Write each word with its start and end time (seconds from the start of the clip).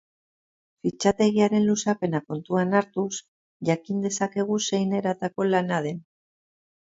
Fitxategiaren 0.85 1.65
luzapena 1.71 2.21
kontutan 2.31 2.73
hartuz, 2.79 3.13
jakin 3.69 4.01
dezakegu 4.07 4.59
zein 4.69 4.97
eratako 5.01 5.47
lana 5.51 5.83
den. 5.89 6.01